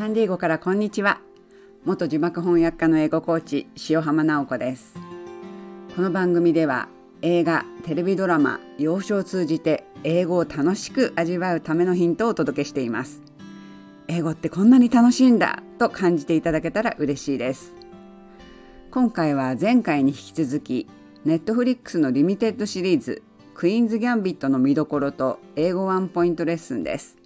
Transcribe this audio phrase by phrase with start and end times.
[0.00, 1.20] サンディエゴからこんにちは。
[1.84, 4.94] 元字幕翻訳家の英語コーチ塩浜直子です。
[5.94, 6.88] この番組では
[7.20, 13.20] 映画テレビドラマ洋書を通じて英語を楽しく味わうためのヒントをお届けしています。
[14.08, 17.74] 英語ってこんなに楽しいんだと感じていただけたら嬉しいです。
[18.90, 20.88] 今回は前回に引き続き
[21.26, 23.22] ネットフリックスのリミテッドシリーズ
[23.52, 27.19] クイーンズ・ギャンビットの見どころと英語ワンポイントレッスンです。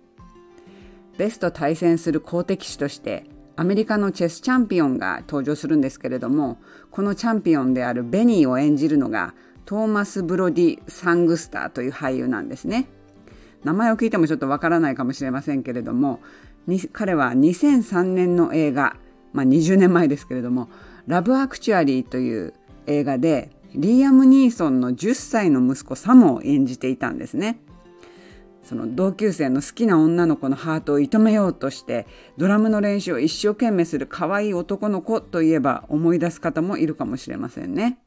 [1.17, 3.25] ベスト対戦する好敵手として
[3.57, 6.59] アメリカのチェスチャンピオンが登場するんですけれども
[6.91, 12.89] このチャンピオンであるベニーを演じるのがトーマス・ブロディ・サングスターという俳優なんですね
[13.63, 16.21] 名前を聞いてもちょっとわからないかもしれませんけれども
[16.93, 18.97] 彼は2003年の映画、
[19.33, 20.69] まあ、20年前ですけれども
[21.07, 22.55] 「ラブ・アクチュアリー」という
[22.87, 27.59] 映画でリーアム・ニーソンの10歳の息子サムを演じていたんですね。
[28.65, 32.07] その同級生の好きな女の子のハートを射止めようとして
[32.39, 37.98] ドラムの練習を一生懸命する可愛い男の子といえば思い出す方もいるかもしれませんね。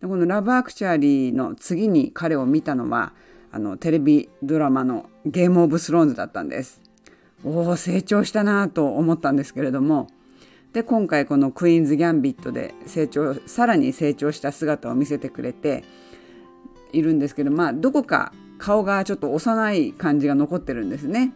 [0.00, 3.14] でこの「ラブ・アクチュアリー」の次に彼を見たのは
[3.50, 6.82] あのテレビドラマの「ゲーム・オブ・スローンズ」だったんです。
[7.44, 10.08] おお成長したなと思ったんですけれども
[10.72, 15.84] で今回この「クイーンズ・ギャンビット」で成長さらに成長した姿を見せてくれて
[16.92, 21.32] いるんですけどまあどこか顔がちょっと幼い感じが残ってるんですね。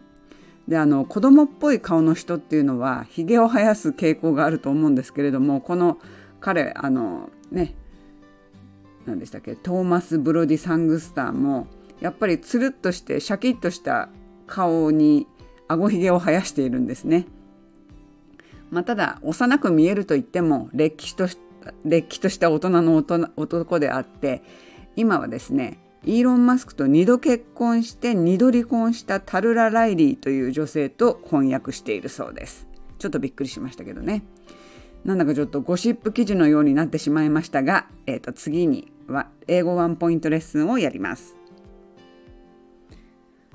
[0.67, 5.97] であの子供っぽい顔の人っていうのはひげを生やす傾向があると思うんですけれどもこの
[6.39, 7.75] 彼あのね
[9.05, 11.67] 何でしたっけトーマス・ブロディ・サングスターも
[11.99, 14.09] やっぱりつるっとしてシャキッとした
[14.47, 15.27] 顔に
[15.67, 17.25] あごひげを生やしているんですね。
[18.69, 21.27] まあ、ただ幼く見えると言ってもれっきと
[21.83, 24.41] れっきとした大人の男であって
[24.95, 32.67] 今はですねイーロン・マスクと2度結婚して2度離婚したタルラ・ライリーという女性と婚約しているそうです。
[32.97, 34.23] ちょっとびっくりしましたけどね。
[35.03, 41.35] なんだかちょっとゴシップ記事のようになってしまいましたが、えー、と次には英語ワンポイントレッスンをやります。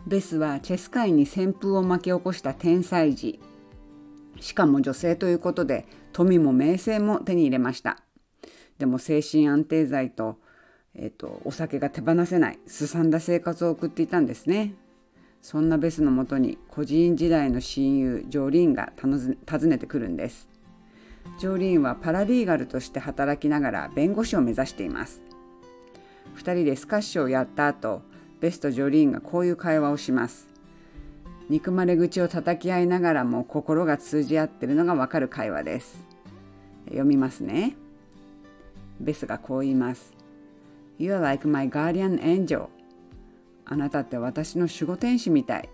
[0.06, 3.40] ベスはチェス界に旋風を巻き起こした天才児。
[4.40, 7.98] しかも女性ということで富も名声も手に入れました。
[8.78, 10.38] でも精神安定剤と
[10.98, 14.74] えっと、お酒が手放せないすさんだ生活を送っていたんですね。
[15.42, 20.48] そんなベスのもとに孤児院時代の親友ジョーリーンが訪ねてくるんです。
[21.38, 25.22] ジョーリーンはパラリーガルとして働きながら弁護士を目指しています。
[26.36, 28.02] 2人でスカッシュをやった後
[28.40, 30.48] ベスとジョリーンがこういう会話をします。
[31.48, 35.98] 憎まれ口を叩き合いながらも心が通じ合ってるのがわかる会話です。
[36.86, 37.76] 読みますね。
[38.98, 40.15] ベスがこう言います。
[40.98, 42.68] You're like my guardian angel.
[43.64, 45.68] あなたって私の守護天使みたい。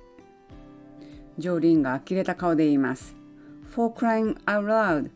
[1.39, 3.15] ジョーリンが呆れた顔で言います。
[3.71, 5.11] For crying out loud.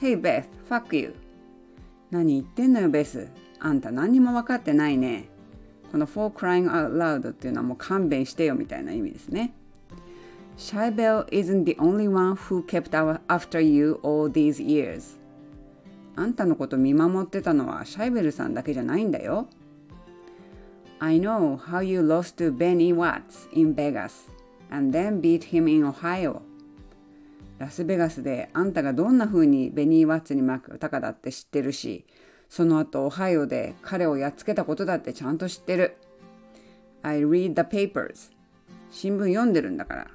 [0.00, 1.14] Hey Beth, fuck you.
[2.10, 3.28] 何言ってんのよベス。
[3.60, 5.28] あんた何にも分かってないね。
[5.90, 9.54] この For crying out loud っていうのはもう勘弁してよみたいな意味ですね。
[10.58, 12.90] Shy Bell isn't the only one who kept
[13.28, 15.18] after you all these years.
[16.14, 19.48] あんたのこと見守ってたのはシャイベルさんだけじゃないんだよ。
[20.98, 24.30] I know how you lost to Benny Watts in Vegas
[24.70, 26.42] and then beat him in Ohio.
[27.58, 32.04] ラスベガスであんたがどんな風にベニー・ワッツに負けたかだって知ってるし、
[32.48, 35.96] その後オハイオで彼をやっつけたことだってちゃんと知ってる。
[37.02, 38.32] I read the papers.
[38.90, 40.06] 新聞読んでるんだから。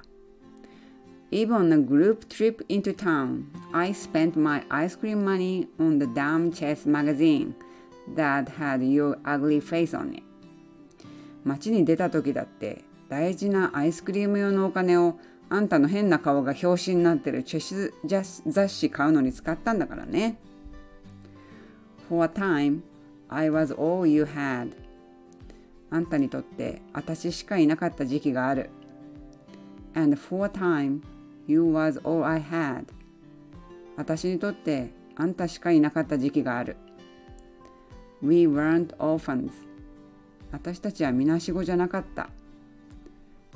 [1.30, 6.06] Even on a group trip into town, I spent my ice cream money on the
[6.06, 7.54] damn chess magazine
[8.16, 10.22] that had your ugly face on it.
[11.44, 15.18] 街に出た時だって大事なアイスクリーム用のお金を
[15.50, 17.92] あんたの変な顔が表紙になってるチェス
[18.46, 20.38] 雑誌買うのに使ったんだからね。
[22.08, 22.80] For a time,
[23.28, 24.72] I was all you had.
[25.90, 28.70] あんたにとって私しかいなかった時期がある。
[29.94, 31.00] And for a time,
[31.48, 32.84] You was all I had.
[33.96, 36.76] 私にとってあんたしかいなかった時期がある。
[38.22, 39.50] We weren't orphans.
[40.52, 42.28] 私たちはみなしごじゃなかった。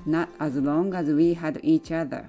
[0.06, 2.24] Not as long as we had each other.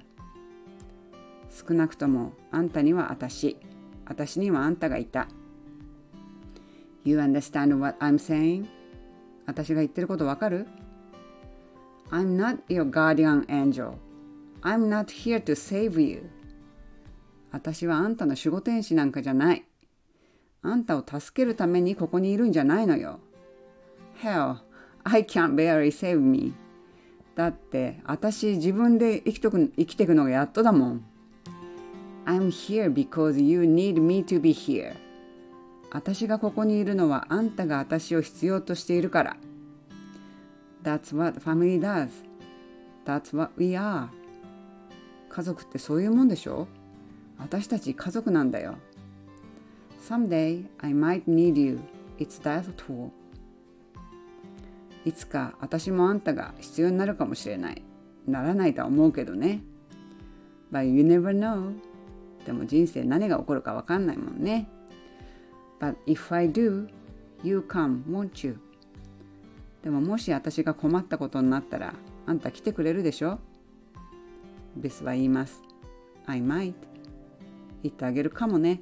[1.49, 3.57] 少なくともあんたには私、
[4.05, 5.29] 私にはあんたがいた。
[7.05, 8.67] You understand what I'm saying?
[9.45, 10.67] 私が言ってることわかる
[12.11, 13.93] ?I'm not your guardian angel.
[14.63, 16.29] I'm not here to save you.
[17.51, 19.65] 私はあんたの守護天使なんかじゃない。
[20.61, 23.19] あんたを助けるためにここにいるんじゃないのよ。
[24.21, 24.57] Hell,
[25.03, 26.53] I can't barely save me.
[27.35, 31.05] だって私自分で生きとく生きていくのがやっとだもん。
[32.25, 34.95] I'm here because you need me to be here
[35.91, 39.37] 私がここにいるのはあんたが私を必要としているから
[40.83, 42.09] That's what family does
[43.05, 44.07] That's what we are
[45.33, 46.67] 家族ってそういうもんでしょ？
[47.39, 48.75] 私たち家族なんだよ。
[50.07, 51.79] Someday I might need you.
[52.19, 53.09] It's that too
[55.05, 57.81] いつか私もあんたが必要になるかもしれない。
[58.27, 59.63] ならないとは思うけどね。
[60.71, 61.73] But you never know.
[62.45, 64.69] でも人生何が起こるか分かんないもんね。
[65.79, 66.87] But if I do,
[67.43, 68.59] you come, won't you?
[69.81, 71.95] でももし私が困ったことになったら
[72.27, 73.39] あんた来てくれるでしょ？
[74.75, 75.61] ベスは言います
[76.25, 76.73] I might
[77.83, 78.81] 言ってあげるかもね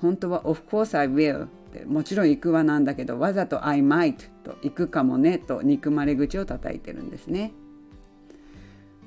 [0.00, 7.52] 本当は Of course I will ってもちろん行くわなんだけどわざと I might と行くかもねと憎まれ口を叩いてるんですね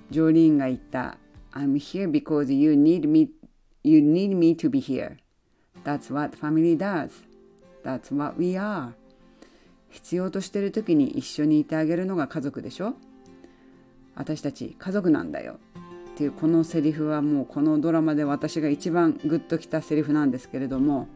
[0.09, 1.17] ジョーリーンが言った
[1.53, 3.29] I'm here because you need me
[3.83, 5.17] you need me to be here
[5.83, 7.11] That's what family does
[7.83, 8.93] That's what we are
[9.89, 12.95] 必要としてる時に一緒にいてあげるのが家族でしょ
[14.15, 15.59] 私たち家族なんだよ
[16.13, 21.07] っていうこのセリフはもうこのドラマで私が一番グッときたセリフなんですけれども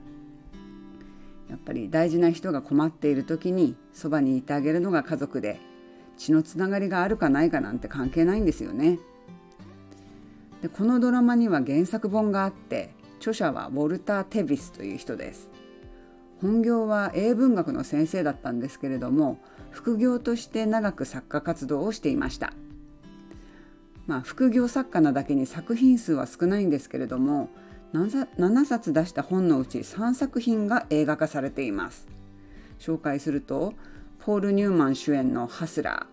[1.49, 5.59] やっぱり大事な人が困っている時にそばにいてあげるのが家族で
[6.17, 8.99] 血のつながりがあるかないかなんて関係ないんですよね。
[10.61, 15.49] でこのドラマには原作本があって著者はウォルター・テビスという人です。
[16.41, 19.39] 本業は英文学の先生だったんですけれども
[19.71, 22.53] 副業として長く作家活動をしていました。
[24.09, 27.49] まあ、副業作家なだけに作品数は少ないんですけれども
[27.93, 32.07] 7冊出した本のうち3作品が映画化されています
[32.79, 33.75] 紹介すると
[34.17, 36.07] ポール・ニューマン主演の「ハスラ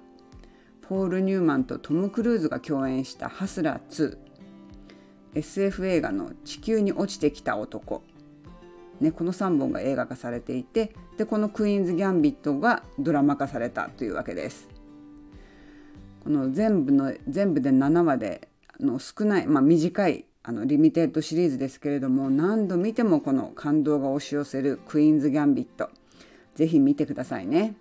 [0.83, 4.19] ー」ポール・ニューマンとトム・クルーズが共演した「ハスラー2」
[5.35, 8.03] SF 映画の「地球に落ちてきた男」
[9.01, 14.75] ね、この3本が映画化されていてでこの「クイーンズ・ギャンビット」がドラマ化されたというわけです。
[16.26, 18.49] この全部の全部で7話で
[18.81, 25.88] あの少ない、まあ、短いあのリミテッドシリーズですけれども何度見てもこの感動が押し寄せるクイーンズ・ギャンビット。
[26.56, 27.76] ぜひ見てくださいね。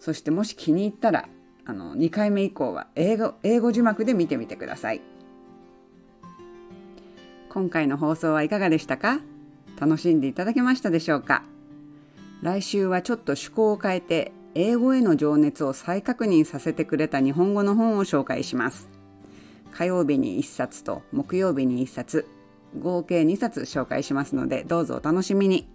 [0.00, 1.28] そしてもし気に入ったら
[1.66, 5.02] あの2回目以降は英語英語字幕で見てみてください。
[7.50, 9.20] 今回の放送はいかがでしたか？
[9.78, 11.42] 楽しんでいただけましたでしょうか？
[12.40, 18.88] 来週はちょっと趣向を変えて英語への情熱を再確認させてくれた日本語の本を紹介します。
[19.70, 22.26] 火曜日に1冊と木曜日に1冊
[22.80, 25.68] 合計2冊紹介しますのでどうぞお楽しみに。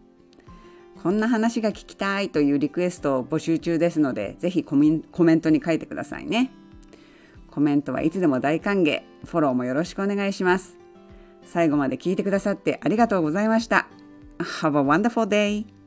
[1.04, 4.89] こんな話が聞きたいというリクエストを募集中ですのでぜひコメ
[5.36, 6.51] ントに書いてくださいね。
[7.51, 9.04] コメントはいつでも大歓迎。
[9.25, 10.80] フォローもよろしくお願いします。
[11.45, 13.88] 最後まで聞いてくださってありがとうございました。
[14.39, 15.81] Have a wonderful day!